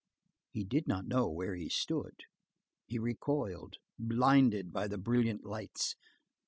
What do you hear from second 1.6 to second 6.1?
stood. He recoiled, blinded by the brilliant lights.